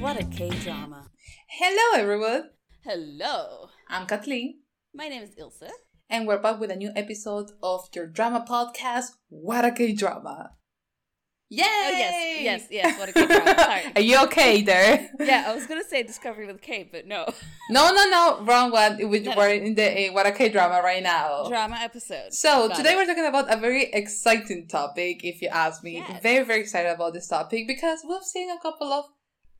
[0.00, 1.10] What a K drama.
[1.48, 2.50] Hello, everyone.
[2.84, 3.68] Hello.
[3.88, 4.60] I'm Kathleen,
[4.94, 5.64] My name is Ilse.
[6.08, 10.52] and we're back with a new episode of your drama podcast, What a K Drama.
[11.52, 11.64] Yay!
[11.66, 12.98] Oh, yes, yes, yes.
[12.98, 13.54] What a K drama.
[13.58, 13.82] Sorry.
[13.96, 15.10] Are you okay there?
[15.18, 17.26] Yeah, I was going to say Discovery with K, but no.
[17.70, 18.96] No, no, no, wrong one.
[19.08, 19.36] We- No, no.
[19.36, 21.46] We're in the uh, What a K Drama right now.
[21.48, 22.32] Drama episode.
[22.32, 22.96] So Got today it.
[22.96, 25.96] we're talking about a very exciting topic, if you ask me.
[25.96, 26.22] Yes.
[26.22, 29.04] Very, very excited about this topic because we've seen a couple of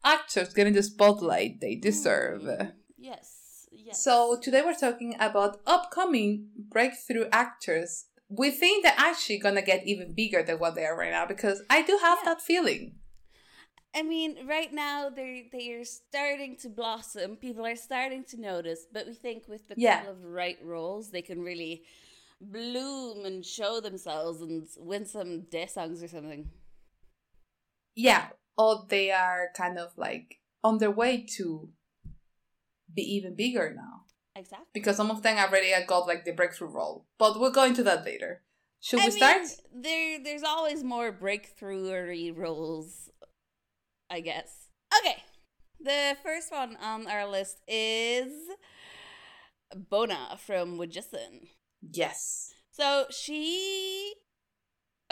[0.04, 2.42] actors getting the spotlight they deserve.
[2.42, 4.02] Mm, Yes, yes.
[4.02, 8.06] So today we're talking about upcoming breakthrough actors.
[8.28, 11.62] We think they're actually gonna get even bigger than what they are right now because
[11.70, 12.34] I do have Yeah.
[12.34, 12.96] that feeling.
[13.92, 17.36] I mean, right now they're they're starting to blossom.
[17.36, 19.96] People are starting to notice, but we think with the Yeah.
[19.96, 21.84] couple of right roles, they can really
[22.40, 26.50] bloom and show themselves and win some day songs or something.
[27.96, 28.28] Yeah,
[28.60, 31.70] or they are kind of like on their way to
[32.94, 34.02] be even bigger now
[34.36, 34.66] Exactly.
[34.74, 37.06] because some of them already got like the breakthrough role.
[37.18, 38.42] But we'll go into that later.
[38.80, 39.42] Should I we start?
[39.74, 43.10] there, there's always more breakthrough roles,
[44.10, 44.68] I guess.
[44.98, 45.16] Okay,
[45.80, 48.32] the first one on our list is
[49.74, 51.48] Bona from Wajison.
[51.80, 52.52] Yes.
[52.72, 54.14] So she.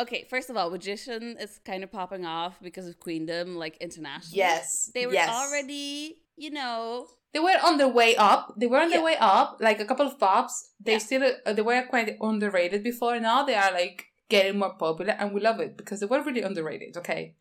[0.01, 4.39] Okay, first of all, Magician is kind of popping off because of Queendom, like internationally.
[4.39, 4.91] Yes.
[4.95, 5.29] They were yes.
[5.29, 7.09] already, you know.
[7.33, 8.55] They were on their way up.
[8.57, 9.05] They were on their Yeah.
[9.05, 10.71] way up, like a couple of pops.
[10.81, 10.99] They Yeah.
[10.99, 13.19] still uh, they were quite underrated before.
[13.19, 16.43] Now they are like getting more popular, and we love it because they were really
[16.43, 16.97] underrated.
[16.97, 17.35] Okay,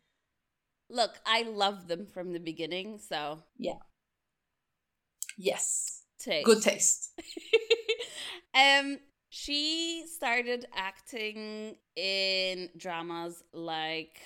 [0.90, 3.44] Look, I love them from the beginning, so.
[3.58, 3.74] Yeah.
[5.36, 6.44] Yes, Taste.
[6.46, 7.12] good taste.
[8.54, 8.98] um,
[9.28, 14.18] she started acting in dramas like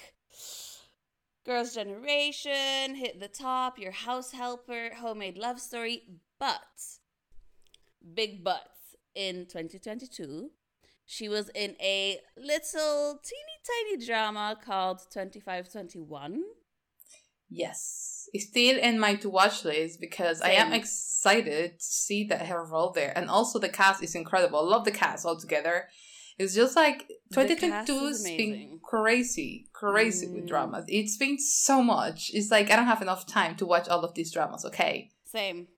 [1.45, 6.02] Girls' Generation, Hit the Top, Your House Helper, Homemade Love Story,
[6.39, 6.61] but
[8.14, 10.51] big buts in 2022.
[11.05, 16.42] She was in a little teeny tiny drama called 2521.
[17.55, 22.46] Yes, it's still in my to watch list because I am excited to see that
[22.46, 24.58] her role there, and also the cast is incredible.
[24.61, 25.89] I love the cast altogether.
[26.39, 30.48] It's just like The 2022 has been crazy, crazy with Mm.
[30.48, 30.85] dramas.
[30.89, 32.30] It's been so much.
[32.33, 34.64] It's like I don't have enough time to watch all of these dramas.
[34.64, 35.11] Okay.
[35.24, 35.69] Same.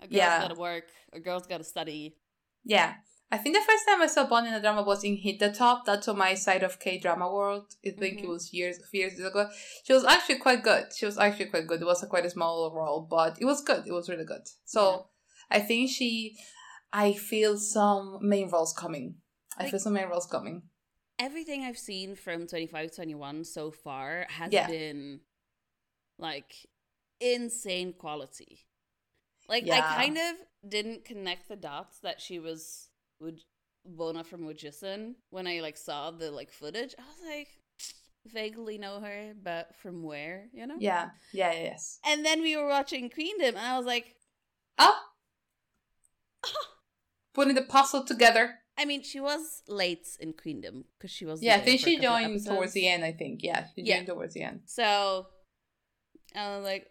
[0.00, 0.40] A girl's Yeah.
[0.42, 2.16] gotta work, a girl's gotta study.
[2.64, 2.94] Yeah.
[3.32, 5.52] I think the first time I saw Bonnie in a drama was in Hit the
[5.52, 5.84] Top.
[5.86, 7.66] That's on my side of K drama world.
[7.86, 8.28] I think it Mhm.
[8.28, 9.48] was years years ago.
[9.84, 10.92] She was actually quite good.
[10.92, 11.80] She was actually quite good.
[11.80, 13.86] It was a quite a small role, but it was good.
[13.86, 14.48] It was really good.
[14.64, 15.10] So
[15.50, 16.36] I think she
[16.92, 19.20] I feel some main roles coming.
[19.56, 20.62] I feel some main roles coming.
[21.20, 24.66] everything I've seen from 2521 so far has Yeah.
[24.66, 25.20] been
[26.18, 26.66] like
[27.20, 28.66] insane quality.
[29.48, 29.76] Like Yeah.
[29.78, 30.36] I kind of
[30.66, 32.89] didn't connect the dots that she was
[33.22, 33.44] Waj-
[33.84, 36.94] Bona from Wajison when I like saw the like footage.
[36.98, 37.48] I was like
[38.26, 40.76] vaguely know her, but from where, you know?
[40.78, 41.10] Yeah.
[41.32, 41.98] Yeah, yes.
[42.04, 44.14] And then we were watching Queendom and I was like,
[44.78, 44.98] Oh.
[47.34, 48.56] Putting the puzzle together.
[48.78, 52.44] I mean, she was late in Queendom because she was Yeah, I think she joined
[52.44, 53.42] towards the end, I think.
[53.42, 53.96] Yeah, she Yeah.
[53.96, 54.62] joined towards the end.
[54.66, 55.26] So
[56.34, 56.86] I was like,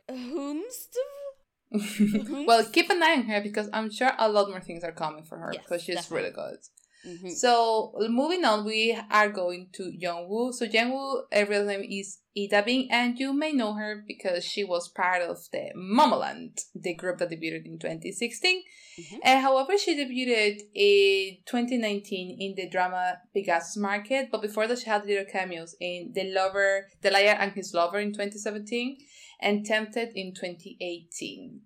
[1.74, 2.46] whomst?
[2.48, 5.24] well, keep an eye on her because I'm sure a lot more things are coming
[5.24, 6.18] for her Yes, because she's definitely.
[6.32, 6.60] really good.
[7.08, 7.32] Mhm.
[7.32, 10.54] So moving on, we are going to Yeonwoo.
[10.54, 14.66] So Yeonwoo, her real name is Lee Da-bin, and you may know her because she
[14.66, 18.64] was part of the Momoland, the group that debuted in 2016.
[19.00, 19.20] Mhm.
[19.24, 24.86] Uh, however, she debuted in 2019 in the drama Pegasus Market, but before that, she
[24.90, 28.98] had little cameos in The Lover, The Liar and His Lover in 2017,
[29.40, 31.62] and Tempted in 2018.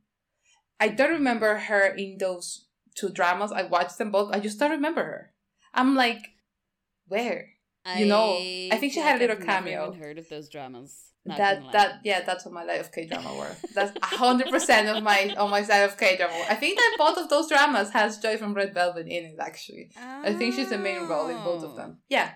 [0.80, 3.52] I don't remember her in those two dramas.
[3.52, 4.34] I watched them both.
[4.34, 5.32] I just don't remember her.
[5.74, 6.22] I'm like,
[7.08, 7.50] where?
[7.98, 9.88] You know, I think she had a little I've never cameo.
[9.90, 11.04] even heard of those dramas.
[11.26, 13.56] not that that yeah, that's what my life of K drama were.
[13.76, 16.34] That's hundred percent of my on my side of K drama.
[16.50, 19.36] I think that both of those dramas has Joy from Red Velvet in it.
[19.38, 21.76] Actually, I think she's the main role in both of Oh.
[21.76, 21.98] them.
[22.08, 22.32] Yeah.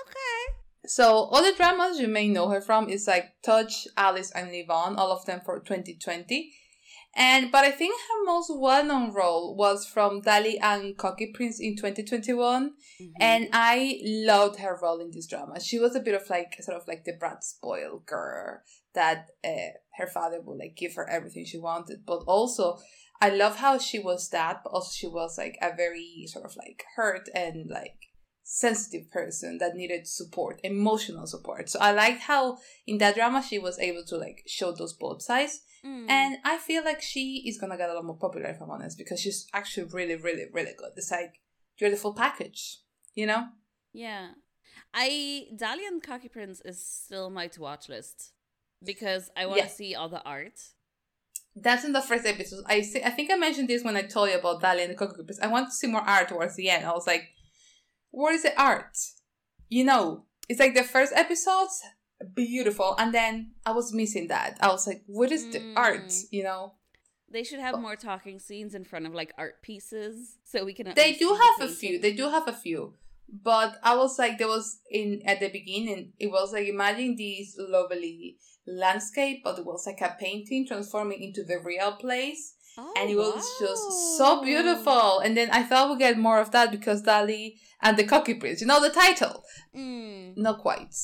[0.00, 0.57] Okay.
[0.88, 4.96] So other dramas you may know her from is like Touch, Alice, and Live On,
[4.96, 6.50] all of them for 2020.
[7.14, 11.76] And but I think her most well-known role was from Dali and Cocky Prince in
[11.76, 12.72] 2021.
[13.00, 13.12] Mhm.
[13.20, 15.60] And I loved her role in this drama.
[15.60, 18.60] She was a bit of like sort of like the brat spoiled girl
[18.94, 22.06] that uh, her father would like give her everything she wanted.
[22.06, 22.78] But also,
[23.20, 26.56] I love how she was that, but also she was like a very sort of
[26.56, 28.07] like hurt and like
[28.50, 31.68] sensitive person that needed support, emotional support.
[31.68, 32.56] So I liked how
[32.86, 35.60] in that drama she was able to like show those both sides.
[35.84, 36.08] Mm.
[36.08, 38.96] And I feel like she is gonna get a lot more popular if I'm honest,
[38.96, 40.92] because she's actually really, really, really good.
[40.96, 41.34] It's like
[41.76, 42.78] you're the full package,
[43.14, 43.44] you know?
[43.92, 44.28] yeah.
[44.94, 48.32] I Dali and Cocky Prince is still my to watch list
[48.82, 49.70] because I want to Yeah.
[49.70, 50.58] see all the art.
[51.54, 52.64] That's in the first episode.
[52.66, 54.94] I see, I think I mentioned this when I told you about Dali and the
[54.94, 55.38] Cocky Prince.
[55.42, 56.86] I want to see more art towards the end.
[56.86, 57.24] I was like,
[58.10, 58.96] where is the art?
[59.68, 61.82] You know, it's like the first episodes,
[62.34, 64.56] beautiful, and then I was missing that.
[64.60, 66.06] I was like, what is the art?
[66.08, 66.24] Mm.
[66.30, 66.72] You know,
[67.30, 70.92] They should have more talking scenes in front of like art pieces so we can.
[70.94, 72.00] they do have a few.
[72.00, 72.94] They do have a few.
[73.30, 77.56] But I was like, there was in at the beginning, it was like imagine this
[77.58, 82.54] lovely landscape, but it was like a painting transforming into the real place.
[82.80, 85.18] Oh, and it was just so beautiful.
[85.18, 88.60] And then I thought we'd get more of that because Dali and the Cocky Prince,
[88.60, 89.42] you know the title.
[89.76, 90.36] Mm.
[90.36, 90.94] Not quite.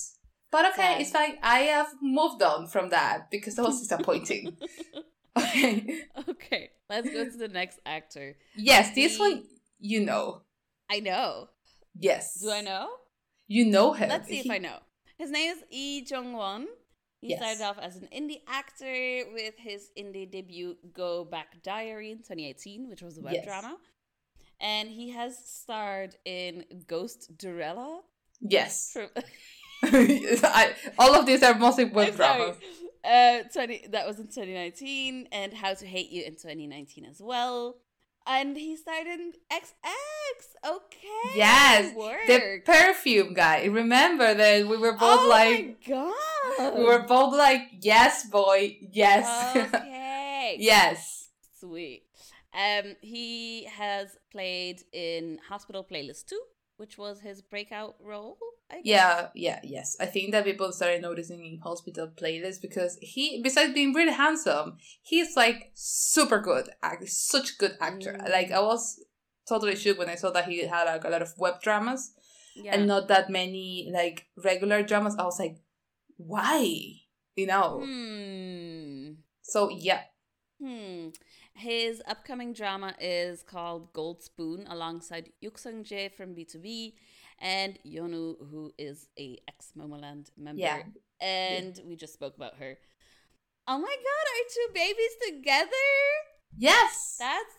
[0.52, 4.56] But okay, it's like I have moved on from that because that was disappointing.
[5.36, 6.02] okay.
[6.28, 8.36] okay, let's go to the next actor.
[8.56, 9.42] Yes, this one
[9.80, 10.42] you know.
[10.88, 11.48] I know.
[11.98, 12.40] Yes.
[12.40, 12.88] Do I know?
[13.48, 14.08] You know him.
[14.08, 14.78] Let's see if I know.
[15.18, 16.66] His name is Lee Jong Won.
[17.24, 17.38] He Yes.
[17.40, 22.86] started off as an indie actor with his indie debut Go Back Diary in 2018,
[22.90, 23.46] which was a web Yes.
[23.46, 23.78] drama.
[24.60, 28.00] And he has starred in Ghost Durella.
[28.42, 28.90] Yes.
[28.92, 29.08] From,
[29.84, 32.56] I, all of these are mostly web dramas.
[33.02, 37.76] Uh, 20, that was in 2019, and How to Hate You in 2019 as well.
[38.26, 39.64] And he starred in XX.
[40.66, 41.36] Okay.
[41.36, 42.26] Yes, Work.
[42.26, 43.66] The perfume guy.
[43.66, 46.78] Remember that we were both oh like my god.
[46.78, 49.56] we were both like, yes, boy, yes.
[49.56, 50.56] Okay.
[50.58, 51.28] yes.
[51.60, 52.04] Sweet.
[52.54, 56.40] Um, he has played in Hospital Playlist 2,
[56.76, 58.38] which was his breakout role.
[58.82, 59.96] Yeah, yeah, yes.
[60.00, 64.78] I think that people started noticing in hospital playlists because he, besides being really handsome,
[65.02, 68.12] he's like super good actor, such good actor.
[68.18, 68.30] Mm.
[68.30, 69.00] Like I was
[69.48, 72.12] totally shook when I saw that he had like a lot of web dramas
[72.56, 72.74] Yeah.
[72.74, 75.16] and not that many like regular dramas.
[75.18, 75.56] I was like,
[76.16, 76.66] why?
[77.36, 77.80] You know.
[77.84, 79.12] Hmm.
[79.42, 80.02] So yeah,
[80.62, 81.08] Hmm.
[81.56, 86.94] His upcoming drama is called Gold Spoon alongside Yuk Sung Jae from BTOB
[87.44, 90.62] and Yeonwoo, who is a ex Momoland member.
[90.62, 90.82] Yeah.
[91.20, 92.78] And we just spoke about her.
[93.68, 95.70] Oh my god, are two babies together?
[96.58, 97.16] yes.
[97.18, 97.54] That's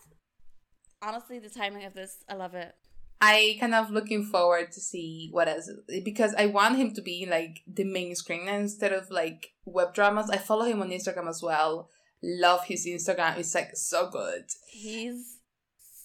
[1.00, 2.18] honestly the timing of this.
[2.28, 2.74] I love it.
[3.20, 5.70] I kind of looking forward to see what else
[6.04, 10.28] because I want him to be like the main screen instead of like web dramas.
[10.28, 11.88] I follow him on Instagram as well.
[12.22, 13.38] Love his Instagram.
[13.38, 14.44] It's like so good.
[14.68, 15.35] He's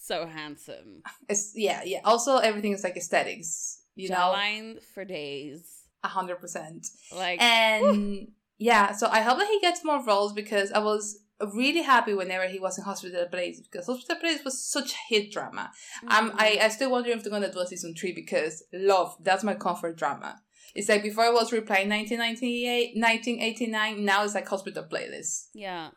[0.02, 1.02] so handsome.
[1.28, 2.00] It's yeah, yeah.
[2.04, 5.62] Also everything is like aesthetics, you know, Jawline for days.
[6.02, 6.86] a hundred percent.
[7.14, 8.28] Like And
[8.58, 11.20] yeah, so I hope that he gets more roles because I was
[11.54, 15.30] really happy whenever he was in Hospital Place because Hospital Place was such a hit
[15.30, 15.70] drama.
[16.08, 19.16] I'm mm, I, I still wonder if they're gonna do a season three because love,
[19.22, 20.40] that's my comfort drama.
[20.74, 25.48] It's like before it was Reply 1998, 1989, now it's like Hospital Playlist.
[25.54, 25.90] yeah.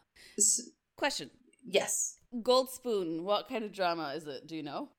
[0.97, 1.29] Question.
[1.65, 2.14] yes.
[2.43, 4.47] Gold Spoon, what kind of drama is it?
[4.47, 4.89] Do you know?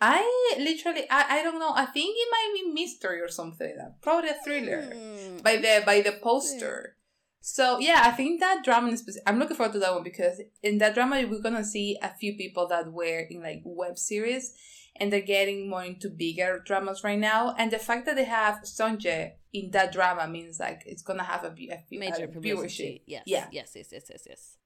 [0.00, 1.72] I literally I, I don't know.
[1.74, 4.02] I think it might be mystery or something like that.
[4.02, 4.82] Probably a thriller.
[4.82, 5.38] Hmm.
[5.38, 6.96] By the by the poster.
[7.40, 9.22] So yeah, I think that drama is specific.
[9.26, 12.36] I'm looking forward to that one because in that drama we're gonna see a few
[12.36, 14.52] people that were in like web series
[14.96, 17.54] and they're getting more into bigger dramas right now.
[17.56, 21.44] And the fact that they have Sonje in that drama means like it's gonna have
[21.44, 23.00] a, a, Major a viewership.
[23.06, 23.22] Yes.
[23.26, 23.46] Yeah.
[23.50, 24.56] Yes, yes, yes, yes, yes.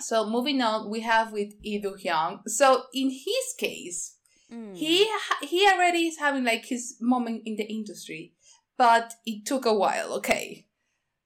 [0.00, 2.48] So moving on, we have with Do Hyun.
[2.48, 4.16] So in his case,
[4.52, 4.76] Mm.
[4.76, 5.08] he
[5.40, 8.34] he already is having like his moment in the industry,
[8.76, 10.12] but it took a while.
[10.12, 10.66] Okay,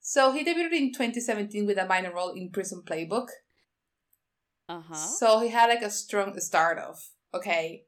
[0.00, 3.28] so he debuted in 2017 with a minor role in Prison Playbook.
[4.68, 4.94] Uh-huh.
[4.94, 7.10] So he had like a strong start off.
[7.34, 7.85] Okay.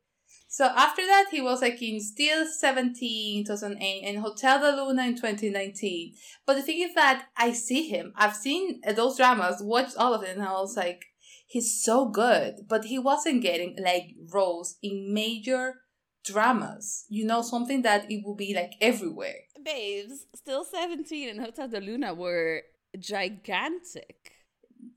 [0.50, 5.14] So after that, he was like in Still 17, 2008, and Hotel del Luna in
[5.14, 6.14] 2019.
[6.46, 8.14] But the thing is that I see him.
[8.16, 11.04] I've seen those dramas, watched all of them, and I was like,
[11.46, 12.60] he's so good.
[12.66, 15.82] But he wasn't getting like roles in major
[16.24, 17.04] dramas.
[17.10, 19.40] You know, something that it will be like everywhere.
[19.62, 22.62] Babes, still 17 and Hotel del Luna were
[22.98, 24.32] gigantic.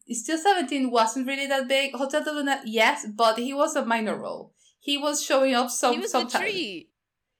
[0.09, 1.93] Still 17 wasn't really that big.
[1.93, 4.53] Hotel del Luna, yes, but he was a minor role.
[4.81, 6.33] He was showing up some he was sometimes.
[6.33, 6.87] the tree.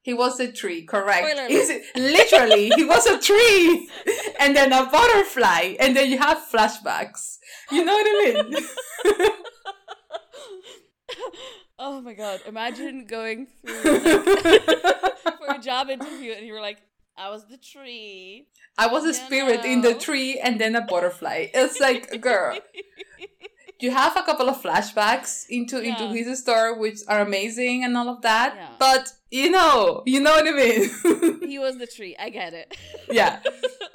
[0.04, 1.28] He was a tree, correct.
[1.52, 3.90] Is it- literally, he was a tree,
[4.40, 7.38] and then a butterfly, and then you have flashbacks.
[7.72, 8.56] You know what I mean?
[11.84, 12.42] Oh my god!
[12.46, 14.62] Imagine going through like,
[15.40, 16.78] for a job interview and you were like,
[17.18, 21.48] "I was the tree." I was a spirit in the tree and then a butterfly.
[21.54, 22.58] It's like, a girl,
[23.84, 28.10] you have a couple of flashbacks into into his story, which are amazing and all
[28.10, 28.54] of that.
[28.56, 28.70] Yeah.
[28.80, 31.40] But you know, you know what I mean.
[31.50, 32.16] he was the tree.
[32.20, 32.76] I get it.
[33.12, 33.40] yeah.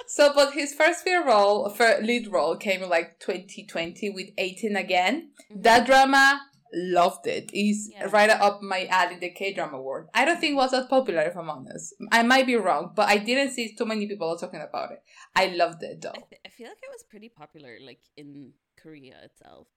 [0.07, 4.75] So, but his first fear role, for lead role, came in like 2020 with 18
[4.75, 5.29] again.
[5.51, 5.61] Mm-hmm.
[5.61, 6.41] That drama,
[6.73, 7.49] loved it.
[7.53, 8.07] It's Yeah.
[8.11, 10.07] right up my alley, the K drama world.
[10.13, 11.93] I don't think it was that popular, if I'm honest.
[12.11, 14.99] I might be wrong, but I didn't see too many people talking about it.
[15.35, 16.13] I loved it I, though.
[16.29, 19.67] th- I feel like it was pretty popular, like in Korea itself.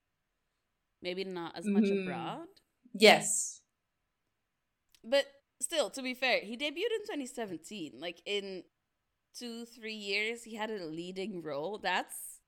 [1.02, 2.02] Maybe not as much Mhm.
[2.02, 2.46] abroad,
[2.92, 3.62] Yes.
[5.02, 5.26] but
[5.60, 7.98] still, to be fair, he debuted in 2017.
[7.98, 8.64] Like in
[9.38, 11.78] two, three years, he had a leading role.
[11.78, 12.38] That's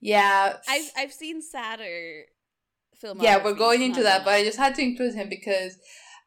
[0.00, 0.58] Yeah.
[0.68, 2.26] I've I've seen sadder
[2.96, 3.20] film.
[3.20, 5.76] yeah, we're going into that, but I just had to include him because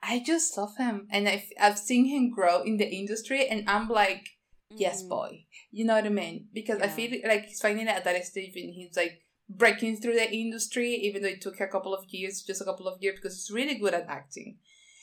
[0.04, 1.08] I just love him.
[1.12, 4.28] And I've, I've seen him grow in the industry, and I'm like,
[4.70, 5.46] yes, boy.
[5.72, 6.50] You know what I mean?
[6.54, 6.96] Because I Mm.
[6.96, 10.90] Feel like he's finding it at that stage and he's like breaking through the industry,
[10.94, 13.52] even though it took a couple of years, just a couple of years, because he's
[13.54, 14.58] really good at acting.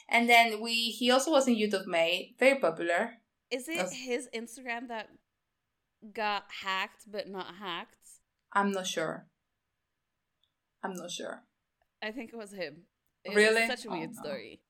[0.09, 3.15] And then we, he also was in Youth of May, very popular.
[3.51, 5.09] Is it That's- his Instagram that
[6.13, 7.97] got hacked but not hacked?
[8.53, 9.27] I'm not sure.
[10.83, 11.43] I'm not sure.
[12.03, 12.83] I think it was him.
[13.25, 13.63] It Really?
[13.67, 14.23] Was such a Oh, weird no.
[14.23, 14.61] story.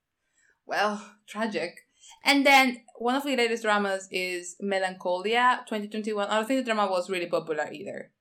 [0.66, 1.80] Well, tragic.
[2.24, 6.28] And then one of the latest dramas is Melancholia 2021.
[6.28, 8.12] I don't think the drama was really popular either.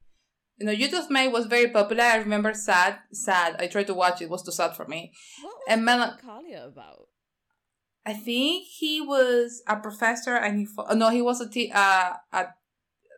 [0.64, 2.04] You know, Youth of May was very popular.
[2.04, 3.58] I remember sad, sad.
[3.60, 5.12] I tried to watch it, it was too sad for me.
[5.42, 7.08] What was And Melan- Melancholia about?
[8.06, 12.14] I think he was a professor and he, fa- no, he was a, te- uh,
[12.32, 12.46] a,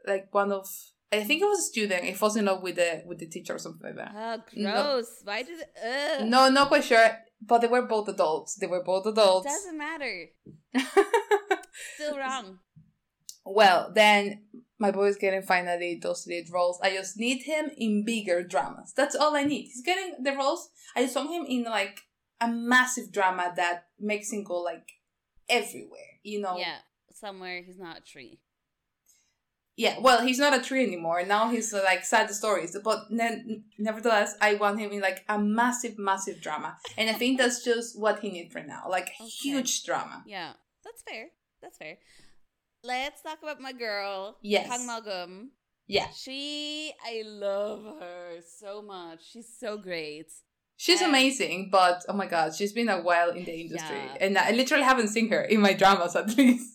[0.07, 0.67] like one of,
[1.11, 2.03] I think he was a student.
[2.03, 4.11] He falls in love with the, with the teacher or something like that.
[4.15, 4.71] Oh, No.
[4.83, 5.21] gross.
[5.23, 5.59] Why did?
[5.85, 6.25] Ugh.
[6.27, 7.11] No, not quite sure.
[7.41, 8.55] But they were both adults.
[8.55, 9.45] They were both It adults.
[9.45, 10.29] doesn't matter.
[11.95, 12.57] Still wrong.
[13.45, 14.45] Well, then
[14.77, 16.79] my boy is getting finally those lead roles.
[16.83, 18.93] I just need him in bigger dramas.
[18.95, 19.63] That's all I need.
[19.65, 20.69] He's getting the roles.
[20.95, 22.01] I just want him in like
[22.41, 24.91] a massive drama that makes him go like
[25.49, 26.19] everywhere.
[26.23, 26.57] You know?
[26.57, 26.77] Yeah,
[27.13, 28.39] somewhere he's not a tree.
[29.77, 29.97] Yeah.
[29.99, 31.25] Well, he's not a tree anymore.
[31.25, 32.77] Now he's uh, like sad stories.
[32.81, 37.37] But then, nevertheless, I want him in like a massive, massive drama, and I think
[37.37, 38.83] that's just what he needs right now.
[38.89, 39.25] Like Okay.
[39.25, 40.23] huge drama.
[40.25, 40.53] Yeah,
[40.83, 41.27] that's fair.
[41.61, 41.97] That's fair.
[42.85, 44.67] Let's talk about my girl, Yes.
[44.69, 45.47] Kang Malgum.
[45.87, 46.07] Yeah.
[46.15, 49.19] She, I love her so much.
[49.31, 50.31] She's so great.
[50.77, 54.17] She's And- amazing, but oh my god, she's been a while in the industry, Yeah.
[54.25, 56.71] and I literally haven't seen her in my dramas at least.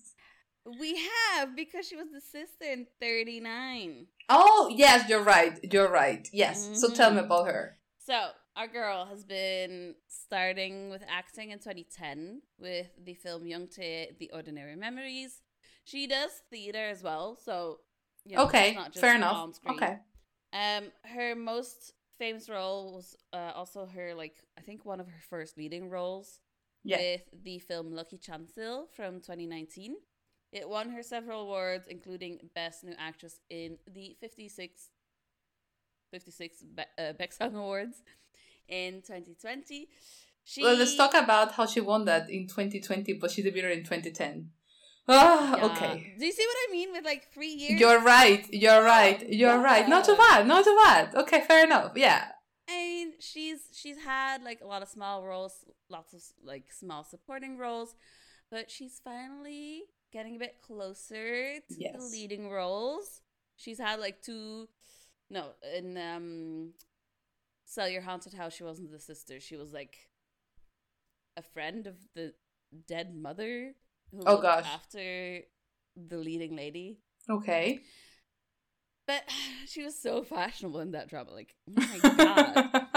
[0.79, 0.97] We
[1.35, 4.07] have because she was the sister in 39.
[4.29, 5.59] Oh yes, you're right.
[5.73, 6.26] You're right.
[6.33, 6.71] Yes.
[6.81, 7.25] So tell me Mhm.
[7.26, 7.79] about her.
[7.99, 8.19] So,
[8.57, 14.31] our girl has been starting with acting in 2010 with the film Young Tae, The
[14.33, 15.40] Ordinary Memories.
[15.85, 17.81] She does theater as well, so
[18.25, 19.55] you know, okay, not just fair on enough.
[19.55, 19.75] screen.
[19.77, 19.97] Okay.
[20.53, 25.21] Um, her most famous role was uh, also her like I think one of her
[25.29, 26.41] first leading roles
[26.85, 26.99] Yeah.
[26.99, 29.97] with the film Lucky Chansil from 2019.
[30.53, 34.91] It won her several awards, including Best New Actress in the 56,
[36.11, 38.03] 56 Be- uh, Baeksang Awards
[38.69, 39.89] in 2020.
[40.43, 43.85] She, Well, let's talk about how she won that in 2020, but she debuted in
[43.85, 44.51] 2010.
[45.12, 45.64] Ah, Yeah.
[45.67, 46.14] okay.
[46.19, 47.81] Do you see what I mean with like three years?
[47.81, 48.47] You're right.
[48.52, 49.29] You're right.
[49.29, 49.88] You're right.
[49.88, 50.19] Not too Yeah.
[50.29, 50.47] bad.
[50.47, 51.14] Not too bad.
[51.14, 51.93] Okay, fair enough.
[51.97, 52.33] Yeah.
[52.69, 57.02] I mean, she's she's had like a lot of small roles, lots of like small
[57.05, 57.95] supporting roles,
[58.50, 63.23] but she's finally getting a bit closer to the leading roles.
[63.57, 64.69] She's had like two,
[65.29, 66.75] no, in um,
[67.64, 69.40] Sell Your Haunted House, she wasn't the sister.
[69.40, 69.97] She was like
[71.37, 72.35] a friend of the
[72.87, 73.75] dead mother
[74.12, 74.67] who Oh, gosh.
[74.67, 75.40] after
[75.97, 76.99] the leading lady.
[77.29, 77.81] Okay.
[79.07, 79.23] But
[79.67, 81.31] she was so fashionable in that drama.
[81.33, 82.87] Like, oh my god.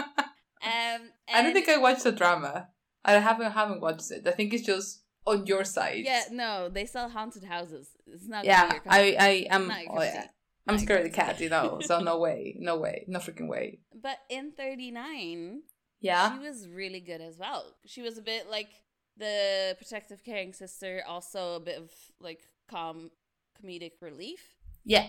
[0.65, 1.01] Um,
[1.34, 2.70] I don't think I watched the drama.
[3.03, 4.25] I haven't haven't watched it.
[4.25, 6.03] I think it's just on your side.
[6.05, 7.89] Yeah, no, they sell haunted houses.
[8.08, 8.46] It's not.
[8.46, 9.70] Yeah, I I am.
[9.89, 10.27] Oh yeah.
[10.65, 11.41] I'm scared of the cat.
[11.41, 13.79] You know, so no way, no way, no freaking way.
[13.93, 15.63] But in thirty nine,
[16.00, 16.32] Yeah.
[16.34, 17.65] she was really good as well.
[17.86, 18.70] She was a bit like
[19.17, 23.12] the protective caring sister, also a bit of like calm
[23.62, 24.55] comedic relief.
[24.86, 25.08] Yeah.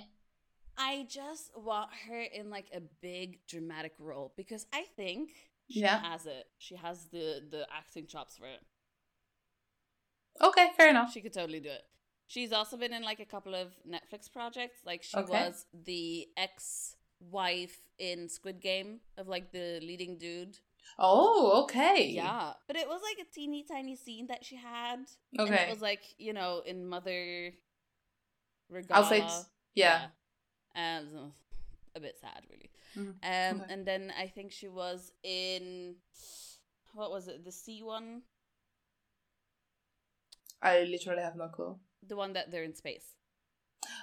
[0.76, 5.30] I just want her in like a big dramatic role because I think
[5.68, 6.00] she Yeah.
[6.00, 6.46] has it.
[6.58, 8.60] She has the the acting chops for it.
[10.42, 11.12] Okay, fair enough.
[11.12, 11.82] She could totally do it.
[12.26, 14.80] She's also been in like a couple of Netflix projects.
[14.84, 15.30] Like she Okay.
[15.46, 20.58] was the ex wife in Squid Game of like the leading dude.
[20.98, 22.06] Oh, okay.
[22.08, 25.00] Yeah, but it was like a teeny tiny scene that she had.
[25.38, 25.64] And Okay.
[25.64, 27.52] it was like you know in Mother
[28.72, 28.90] Regala.
[28.92, 29.30] Outside.
[29.74, 30.08] Yeah.
[30.74, 30.98] yeah.
[30.98, 31.32] Um,
[31.96, 32.70] a bit sad, really.
[32.96, 33.14] Mhm.
[33.22, 33.72] Um, Okay.
[33.72, 35.96] and then I think she was in
[36.92, 37.44] what was it?
[37.44, 38.22] The sea one,
[40.62, 41.78] I literally have no clue.
[42.06, 43.14] the one that they're in space.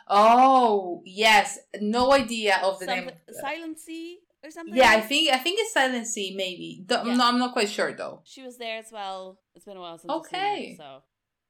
[0.07, 1.59] Oh, yes.
[1.79, 3.05] No idea of the name.
[3.09, 4.75] Something- of Silent Sea or something.
[4.75, 6.85] Yeah, I think I think it's Silent Sea, maybe.
[6.87, 7.15] Th- Yeah.
[7.15, 8.21] No, I'm not quite sure though.
[8.23, 9.39] she was there as well.
[9.55, 10.71] It's been a while since Okay.
[10.71, 11.03] her, so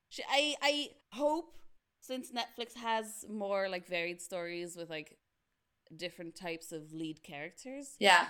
[0.10, 1.54] she, I I hope
[2.02, 5.18] since Netflix has more like varied stories with like
[5.96, 7.96] different types of lead characters.
[8.00, 8.28] Yeah.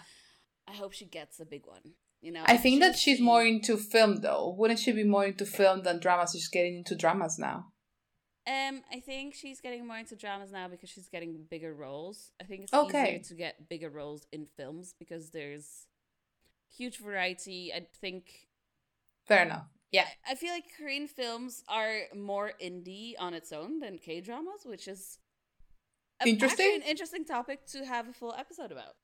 [0.67, 1.93] I hope she gets a big one.
[2.21, 4.53] You know, I think that she's she- more into film though.
[4.57, 6.31] Wouldn't she be more into film than dramas?
[6.33, 7.70] She's getting into dramas now.
[8.47, 12.31] Um, I think she's getting more into dramas now because she's getting bigger roles.
[12.41, 13.03] I think it's Okay.
[13.15, 15.85] easier to get bigger roles in films because there's
[16.75, 17.71] huge variety.
[17.73, 18.47] I think
[19.27, 19.67] Fair enough.
[19.91, 20.07] Yeah.
[20.27, 24.87] I feel like Korean films are more indie on its own than K dramas, which
[24.87, 25.19] is
[26.21, 26.75] a- Interesting.
[26.75, 28.95] an interesting topic to have a full episode about.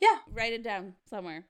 [0.00, 0.18] Yeah.
[0.30, 1.46] Write it down somewhere.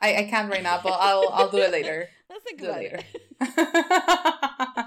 [0.00, 2.08] I, I can't right now, but I'll I'll do it later.
[2.30, 3.00] Let's think Do it later.
[3.40, 4.86] it.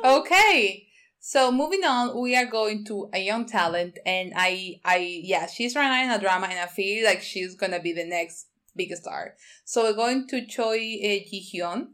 [0.04, 0.85] okay.
[1.28, 5.74] So moving on, we are going to a young talent, and I, I, yeah, she's
[5.74, 8.94] right now in a drama, and I feel like she's gonna be the next big
[8.94, 9.34] star.
[9.64, 11.88] So we're going to Choi uh, Ji Hyun.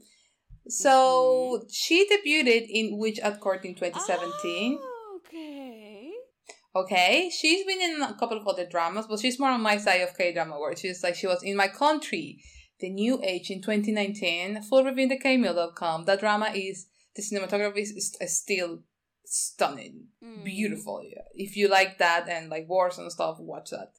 [0.68, 4.78] So she debuted in Witch at Court in 2017.
[4.78, 6.10] Oh, okay.
[6.76, 10.02] Okay, she's been in a couple of other dramas, but she's more on my side
[10.02, 12.44] of K drama where she's like she was in my country,
[12.80, 14.60] The New Age in 2019.
[14.64, 16.04] Full review in the kmail.com.
[16.04, 16.84] That drama is
[17.16, 18.80] the cinematography is, is still
[19.24, 20.44] stunning, Mm.
[20.44, 21.02] beautiful.
[21.04, 21.22] Yeah.
[21.34, 23.92] If you like that and like wars and stuff, watch that.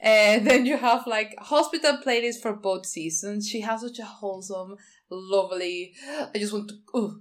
[0.00, 3.48] And then you have like hospital playlist for both seasons.
[3.48, 4.76] She has such a wholesome,
[5.10, 5.94] lovely.
[6.34, 6.76] I just want to.
[6.94, 7.16] Oh,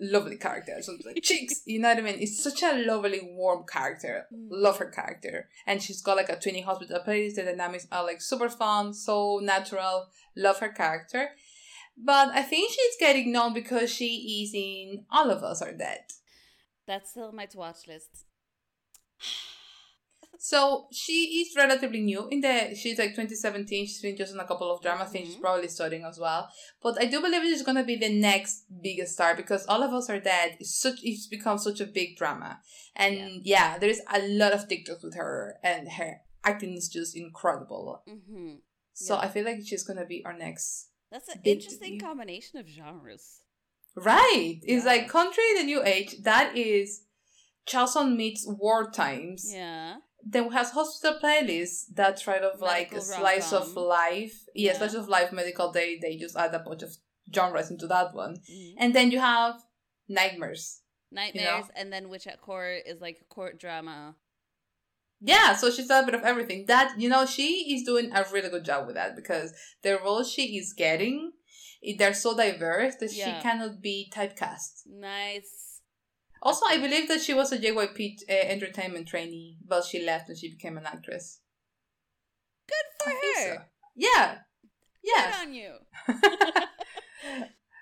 [0.00, 0.76] lovely character.
[0.80, 2.18] So like chicks, you know what I mean?
[2.20, 4.26] It's such a lovely, warm character.
[4.32, 4.46] Mm.
[4.50, 7.36] Love her character, and she's got like a twinning hospital playlist.
[7.36, 10.06] The dynamics are like super fun, so natural.
[10.36, 11.30] Love her character,
[11.96, 16.00] but I think she's getting known because she is in All of Us Are Dead.
[16.88, 18.24] That's still my to watch list.
[20.40, 22.72] So she is relatively new in the.
[22.80, 23.86] She's like 2017.
[23.86, 25.28] She's been just in a couple of drama things.
[25.28, 25.40] She's Mhm.
[25.40, 26.48] probably studying as well.
[26.80, 30.08] But I do believe she's gonna be the next biggest star because All of Us
[30.08, 31.00] Are Dead is such.
[31.02, 32.60] It's become such a big drama,
[32.94, 37.16] and yeah, there is a lot of TikToks with her, and her acting is just
[37.16, 38.04] incredible.
[38.06, 38.58] hmm
[38.92, 39.22] So Yeah.
[39.26, 40.90] I feel like she's gonna be our next.
[41.10, 43.42] That's an interesting combination of genres.
[44.04, 44.92] Right, it's Yeah.
[44.92, 46.16] like country, the new age.
[46.22, 47.02] That is.
[47.66, 49.50] Charleston meets war times.
[49.52, 49.96] Yeah.
[50.24, 53.84] then we have hospital playlists that's right of like a slice of rom-com.
[53.84, 54.78] life yeah, Yeah.
[54.78, 55.96] slice of life medical day.
[56.02, 56.92] they just add a bunch of
[57.34, 58.74] genres into that one Mhm.
[58.78, 59.54] and then you have
[60.08, 60.80] nightmares
[61.12, 64.16] Nightmares, and then Witch at Court is like a court drama.
[65.20, 68.24] yeah so she's done a bit of everything that you know she is doing a
[68.32, 71.32] really good job with that because the role she is getting
[71.98, 73.36] they're so diverse that Yeah.
[73.36, 75.80] she cannot be typecast Nice.
[76.42, 80.38] also i believe that she was a jyp uh, entertainment trainee but she left and
[80.38, 81.40] she became an actress
[82.68, 83.54] Good for I her.
[83.56, 83.62] so.
[83.96, 84.38] yeah
[85.04, 85.72] Good yeah on you.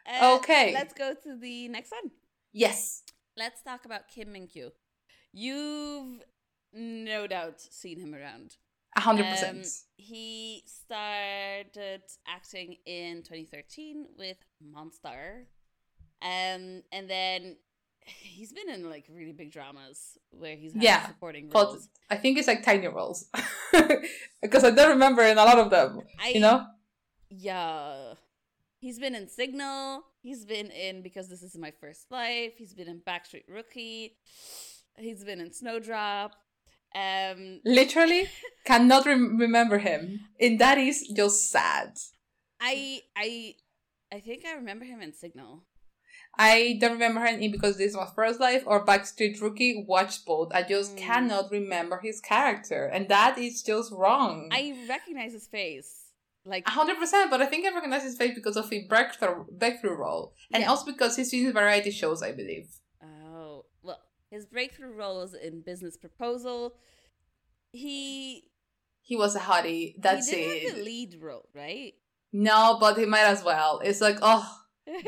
[0.08, 0.72] Uh, Okay.
[0.72, 2.12] Let's go to the next one.
[2.52, 3.02] yes
[3.36, 4.70] Let's talk about Kim Min Kyu.
[5.32, 6.20] You've
[6.72, 8.54] no doubt seen him around.
[8.96, 9.66] A hundred Um, percent.
[9.96, 15.46] He started acting in 2013 with Monster.
[16.22, 17.56] Um, and then
[18.06, 21.88] he's been in like really big dramas where he's had Yeah, supporting roles.
[22.10, 23.26] I think it's like tiny roles
[24.42, 26.00] because I don't remember in a lot of them.
[26.18, 26.64] I, You know?
[27.28, 28.14] Yeah.
[28.78, 30.04] He's been in Signal.
[30.22, 32.52] He's been in Because This Is My First Life.
[32.56, 34.16] He's been in Backstreet Rookie.
[34.96, 36.32] He's been in Snowdrop.
[36.94, 38.28] Um, Literally
[38.64, 41.96] cannot rem- remember him, and that is just sad.
[42.60, 43.54] I I
[44.12, 45.64] I think I remember him in Signal.
[46.38, 49.84] I don't remember him in because this was first life or Backstreet Rookie.
[49.86, 50.52] Watch both.
[50.54, 50.98] I just Mm.
[50.98, 54.48] cannot remember his character, and that is just wrong.
[54.52, 56.02] I recognize his face.
[56.44, 59.96] Like hundred percent, but I think I recognize his face because of the breakthrough breakthrough
[59.96, 60.70] role, and Yeah.
[60.70, 62.68] also because he's in variety shows, I believe.
[64.30, 66.74] His breakthrough roles in Business Proposal.
[67.72, 68.44] He
[69.02, 69.94] He was a hottie.
[69.98, 70.68] That's he didn't it.
[70.68, 71.94] have the lead role, right?
[72.32, 73.80] No, but he might as well.
[73.84, 74.46] It's like, oh,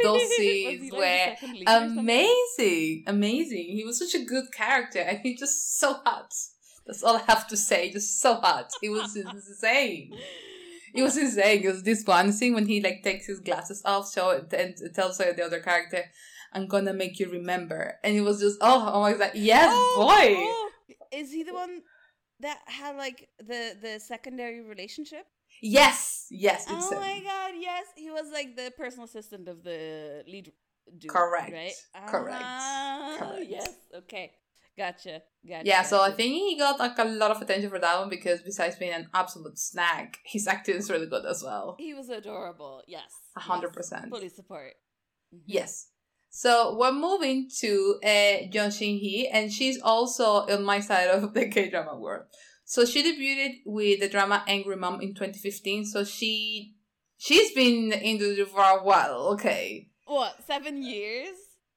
[0.02, 1.98] Those scenes like, were second lead or something?
[1.98, 3.66] amazing, amazing.
[3.76, 6.32] He was such a good character, and he just so hot.
[6.86, 7.90] That's all I have to say.
[7.90, 8.70] Just so hot.
[8.82, 10.12] It was insane.
[10.94, 11.62] it was insane.
[11.64, 14.76] It was this one scene when he like takes his glasses off, so it, and
[14.94, 16.04] tells uh, the other character,
[16.52, 20.06] "I'm gonna make you remember," and it was just oh, oh my god, yes, Oh,
[20.06, 20.34] boy.
[20.36, 20.70] oh,
[21.12, 21.82] is he the one
[22.40, 25.26] that had like the the secondary relationship?
[25.62, 27.00] Yes, yes, it's Oh him.
[27.00, 27.86] my god, yes.
[27.96, 30.52] He was like the personal assistant of the lead
[30.96, 31.10] dude.
[31.10, 31.72] Correct, Right?
[32.06, 33.44] correct, Ah, correct.
[33.48, 33.68] Yes.
[33.94, 34.32] Okay.
[34.76, 35.22] Gotcha.
[35.44, 35.66] Gotcha.
[35.66, 38.42] Yeah, so I think he got like a lot of attention for that one because
[38.42, 41.74] besides being an absolute snack, his acting is really good as well.
[41.80, 42.82] he was adorable.
[42.86, 43.10] Yes.
[43.36, 44.08] A hundred percent.
[44.10, 44.74] Fully support.
[45.34, 45.40] Mhm.
[45.46, 45.88] Yes.
[46.38, 51.34] So we're moving to uh, Jeon Shin Hee, and she's also on my side of
[51.38, 52.26] the K drama world.
[52.64, 55.84] So she debuted with the drama Angry Mom in 2015.
[55.86, 56.76] So she
[57.16, 59.30] she's been in the industry for a while.
[59.32, 60.36] Okay, What?
[60.46, 61.34] Seven years?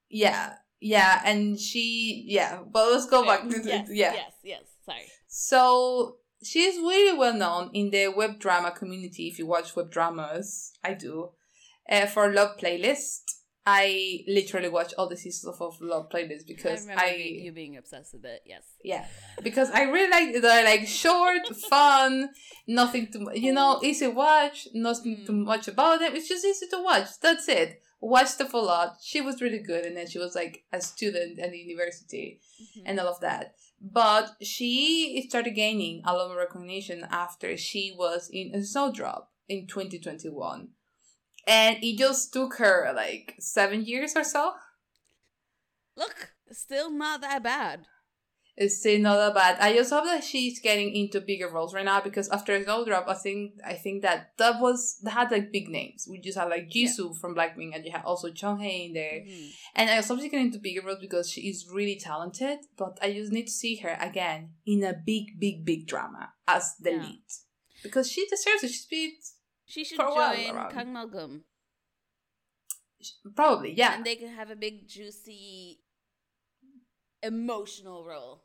[0.08, 2.60] yeah, yeah, and she yeah.
[2.64, 3.42] But let's go back.
[3.48, 3.88] to Yes.
[3.90, 4.12] yeah.
[4.14, 4.32] Yes.
[4.44, 4.62] Yes.
[4.86, 5.06] Sorry.
[5.26, 9.26] So she's really well known in the web drama community.
[9.26, 11.30] If you watch web dramas, I do.
[11.90, 13.22] Uh, for Love Playlist,
[13.64, 18.12] I literally watch all the seasons of Love Playlist because I I, you, being obsessed
[18.12, 18.42] with it.
[18.44, 18.64] Yes.
[18.82, 19.06] yeah
[19.42, 22.30] because I really like they're like short, fun,
[22.66, 25.26] nothing too mu- you know easy watch, nothing Mm.
[25.26, 26.14] too much about them.
[26.16, 27.06] It's just easy to watch.
[27.20, 27.80] That's it.
[28.00, 28.96] Watched the full lot.
[29.00, 32.82] She was really good, and then she was like a student at the university Mhm.
[32.86, 33.54] and all of that.
[33.80, 39.66] But she started gaining a lot of recognition after she was in a Snowdrop in
[39.68, 40.68] 2021.
[41.46, 44.52] And it just took her like seven years or so.
[45.96, 47.86] Look, still not that bad.
[48.54, 49.56] It's still not that bad.
[49.60, 53.14] I just hope that she's getting into bigger roles right now because after Snowdrop, I
[53.14, 56.06] think I think that that was that had like big names.
[56.08, 59.20] We just had like Jisoo from Blackpink, and you had also Jonghae in there.
[59.26, 59.50] Mhm.
[59.74, 63.32] And I also getting into bigger roles because she is really talented, but I just
[63.32, 67.02] need to see her again in a big, big, big drama as the Yeah.
[67.04, 67.24] lead.
[67.82, 68.68] Because she deserves it.
[68.68, 69.12] She's been
[69.72, 70.70] She should join.
[70.70, 71.40] Kang Malgum.
[73.34, 73.94] probably, yeah.
[73.94, 75.80] And they can have a big, juicy,
[77.22, 78.44] emotional role.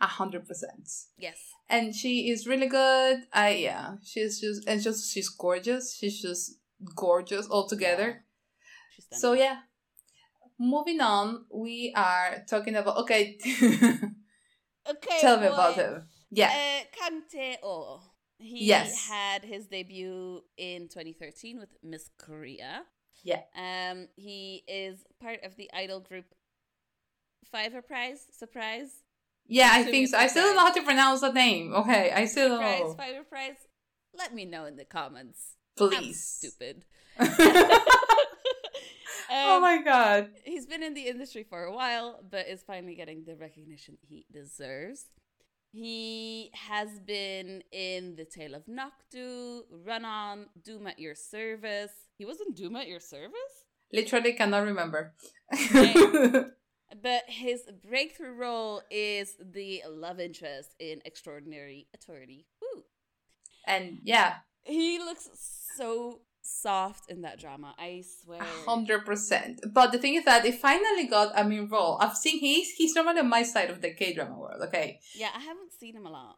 [0.00, 0.88] A hundred percent.
[1.18, 1.36] Yes.
[1.68, 3.24] And she is really good.
[3.32, 3.96] I yeah.
[4.02, 5.94] She's just and just she's gorgeous.
[5.94, 6.52] She's just
[6.96, 8.24] gorgeous altogether.
[8.94, 9.58] She's So yeah.
[10.58, 13.38] Moving on, we are talking about okay.
[14.86, 15.18] Okay.
[15.20, 15.52] Tell me boy.
[15.54, 16.02] about him.
[16.30, 16.48] Yeah.
[16.48, 18.02] Uh, Kang Tae-oh.
[18.38, 19.06] He Yes.
[19.08, 22.82] had his debut in 2013 with Miss Korea.
[23.22, 23.42] Yeah.
[23.56, 26.26] Um, he is part of the idol group
[27.54, 28.26] Fiverr Prize.
[28.32, 29.02] Surprise.
[29.46, 30.18] Yeah, I think so.
[30.18, 31.72] I still don't know how to pronounce the name.
[31.74, 32.94] Okay, I still don't know.
[32.98, 33.56] Fiverr Prize.
[34.16, 35.56] Let me know in the comments.
[35.76, 35.96] Please.
[35.96, 36.84] I'm stupid.
[39.30, 40.30] oh Um, my god.
[40.44, 44.26] He's been in the industry for a while, but is finally getting the recognition he
[44.32, 45.06] deserves.
[45.76, 51.90] He has been in The Tale of Nokdu, Run On, Doom at Your Service.
[52.16, 53.34] He was in Doom at Your Service?
[53.92, 55.14] Literally cannot remember.
[57.02, 62.46] But his breakthrough role is the love interest in Extraordinary Attorney.
[62.62, 62.84] Woo.
[63.66, 65.28] and yeah, He looks
[65.76, 68.40] so soft in that drama, I swear.
[68.40, 69.60] a hundred percent.
[69.72, 71.96] But the thing is that it finally got a main role.
[72.00, 74.62] I've seen he's he's normally on my side of the K drama world.
[74.68, 76.36] Okay, Yeah, I haven't seen him a lot.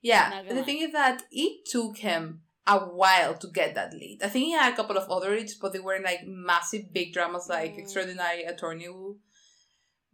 [0.00, 0.42] yeah.
[0.42, 0.62] But the lie.
[0.62, 4.20] thing is that it took him a while to get that lead.
[4.22, 7.12] I think he had a couple of other leads, but they weren't like massive big
[7.12, 7.78] dramas like Mm.
[7.80, 9.18] Extraordinary Attorney Woo.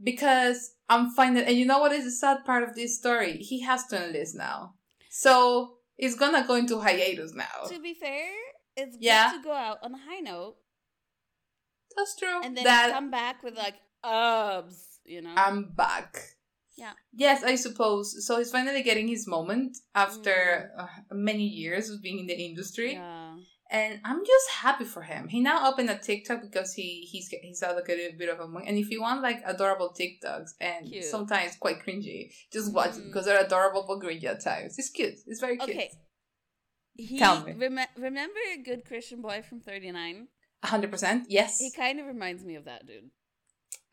[0.02, 3.38] Because I'm finding, and you know what is the sad part of this story?
[3.38, 4.74] He has to enlist now,
[5.10, 7.66] so it's gonna go into hiatus now.
[7.68, 8.30] To be fair,
[8.78, 10.56] it's good to go out on a high note
[11.96, 12.40] That's true.
[12.44, 15.34] and then that come back with like abs, you know?
[15.36, 16.10] I'm back.
[16.76, 16.92] Yeah.
[17.12, 18.24] Yes, I suppose.
[18.26, 22.90] So he's finally getting his moment after uh, many years of being in the industry,
[22.90, 22.94] Mm.
[22.94, 23.34] yeah.
[23.78, 25.26] and I'm just happy for him.
[25.26, 28.38] He now opened a TikTok because he he's he's had like a little bit of
[28.38, 28.66] a money.
[28.68, 31.04] And if you want like adorable TikToks and Cute.
[31.04, 33.06] sometimes quite cringy, just watch it Mm.
[33.08, 34.78] because they're adorable but cringy at times.
[34.78, 35.18] It's cute.
[35.26, 35.76] It's very cute.
[35.76, 35.90] Okay.
[36.98, 37.52] He, Tell me.
[37.52, 40.28] rem- remember a good Christian boy from 39?
[40.64, 41.26] hundred percent.
[41.28, 43.10] Yes, He kind of reminds me of that dude.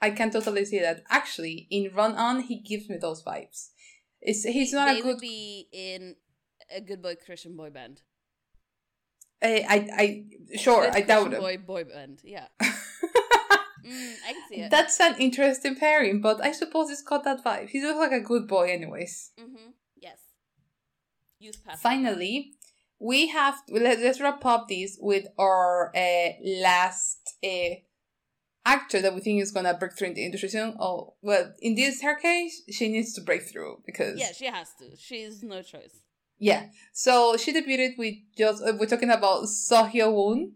[0.02, 1.04] I can totally see that.
[1.10, 3.70] Actually, in Run On, he gives me those vibes.
[4.22, 6.16] It's he's not they a would good be in
[6.76, 8.02] a good boy Christian boy band.
[9.44, 11.40] I, I, I sure, Good I doubt him.
[11.42, 12.22] boy boy band.
[12.24, 12.48] Yeah.
[13.86, 14.72] Mm, I can see it.
[14.72, 17.70] That's an interesting pairing, but I suppose it's got that vibe.
[17.70, 19.30] He looks like a good boy, anyways.
[19.40, 19.70] mm-hmm.
[19.96, 20.18] Yes.
[21.38, 21.82] Youth pastor.
[21.84, 22.55] Finally,
[23.00, 27.76] we have let, let's wrap up this with our uh, last uh,
[28.66, 30.76] actor that we think is gonna break through in the industry soon.
[30.80, 34.70] Oh, well, in this her case, she needs to break through because Yeah, she has
[34.80, 34.96] to.
[34.98, 36.02] She's no choice.
[36.38, 36.68] Yeah.
[36.94, 40.54] So she debuted with just uh, we're talking about Sohyo Woon.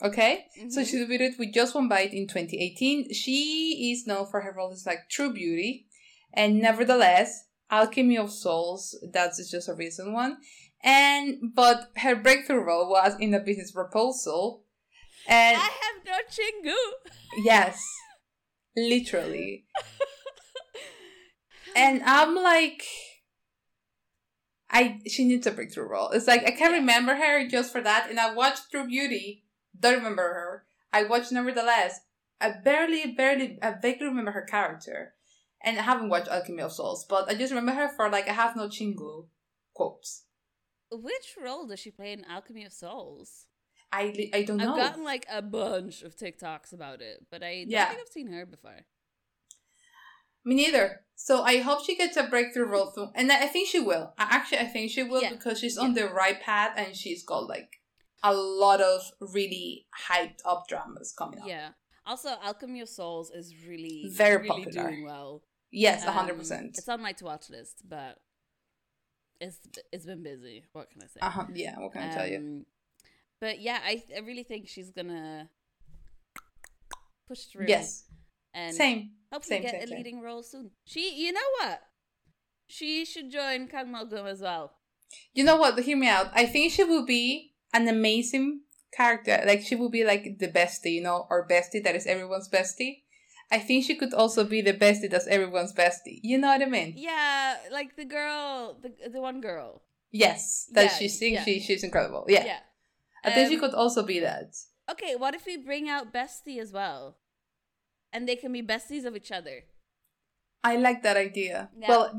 [0.00, 0.44] Okay.
[0.70, 0.86] So Mhm.
[0.86, 3.12] she debuted with Just One Bite in 2018.
[3.12, 5.86] She is known for her roles like True Beauty
[6.32, 8.96] and Nevertheless, Alchemy of Souls.
[9.12, 10.38] That's just a recent one.
[10.82, 14.64] And but her breakthrough role was in a business proposal.
[15.26, 16.76] And I have no chingu.
[17.44, 17.82] yes,
[18.76, 19.66] literally.
[21.76, 22.82] And I'm like,
[24.70, 26.10] I she needs a breakthrough role.
[26.10, 28.08] It's like I can't remember her just for that.
[28.10, 29.44] And I watched True Beauty,
[29.78, 30.64] don't remember her.
[30.92, 32.00] I watched Nevertheless.
[32.40, 35.14] I barely, barely, I vaguely remember her character,
[35.62, 38.32] and I haven't watched Alchemy of Souls, but I just remember her for like I
[38.32, 39.26] have no chingu
[39.74, 40.24] quotes.
[40.90, 43.46] Which role does she play in Alchemy of Souls?
[43.92, 44.72] I I don't know.
[44.72, 47.88] I've gotten like a bunch of TikToks about it, but I don't Yeah.
[47.88, 48.80] think I've seen her before.
[50.44, 51.04] Me neither.
[51.14, 54.14] So I hope she gets a breakthrough role soon, and I think she will.
[54.18, 55.30] Actually I think she will Yeah.
[55.30, 57.80] because she's on the right path and she's got like
[58.22, 61.46] a lot of really hyped up dramas coming up.
[61.48, 61.70] Yeah.
[62.06, 64.90] Also, Alchemy of Souls is really Very really popular.
[64.90, 65.42] doing well.
[65.70, 66.78] Yes, a hundred Um, percent.
[66.78, 68.18] It's on my to watch list, but
[69.40, 69.58] it's
[69.92, 70.64] it's been busy.
[70.72, 71.20] What can I say?
[71.20, 71.46] Uh huh.
[71.54, 71.78] Yeah.
[71.78, 72.38] What can I tell you?
[72.38, 72.66] Um,
[73.40, 75.48] But yeah, I I really think she's gonna
[77.26, 77.66] push through.
[77.68, 78.04] Yes.
[78.54, 79.10] and Same.
[79.32, 79.96] hopefully same, get same, a same.
[79.98, 80.70] leading role soon.
[80.84, 81.80] She, you know what?
[82.66, 84.72] She should join Kang Malgum as well.
[85.32, 85.78] You know what?
[85.78, 86.30] Hear me out.
[86.34, 89.42] I think she will be an amazing character.
[89.46, 93.02] Like she will be like the bestie, you know, or bestie that is everyone's bestie.
[93.50, 96.20] I think she could also be the bestie that's everyone's bestie.
[96.22, 96.94] You know what I mean?
[96.96, 99.82] Yeah, like the girl, the the one girl.
[100.10, 100.68] Yes.
[100.72, 101.44] That Yeah, she thinks yeah.
[101.44, 102.24] she she's incredible.
[102.28, 102.44] Yeah.
[102.44, 102.60] Yeah.
[103.24, 104.54] I think she Um, could also be that.
[104.90, 107.18] Okay, what if we bring out Bestie as well,
[108.12, 109.64] and they can be besties of each other?
[110.64, 111.68] I like that idea.
[111.76, 111.88] Yeah.
[111.88, 112.18] Well,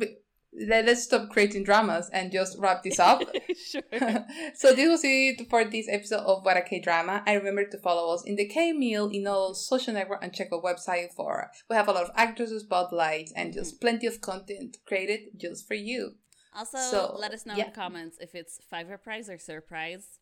[0.53, 3.21] let, let's stop creating dramas and just wrap this up.
[3.71, 3.81] sure.
[4.55, 7.23] so this was it for this episode of What a K Drama.
[7.27, 10.47] I remember to follow us in the K Meal in all social network and check
[10.51, 13.59] our website for we have a lot of actors spotlights and Mm-hmm.
[13.59, 16.15] just plenty of content created just for you.
[16.55, 17.65] Also, So, let us know yeah.
[17.65, 20.17] in the comments if it's Fiverr prize or surprise.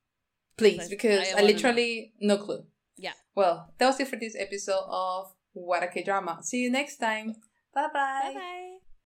[0.58, 1.54] Please, because I I, wanna know.
[1.54, 2.66] literally no clue.
[2.98, 3.14] Yeah.
[3.36, 6.40] Well, that was it for this episode of What a K Drama.
[6.44, 7.36] See you next time.
[7.74, 8.22] Bye bye.
[8.26, 8.67] Bye bye.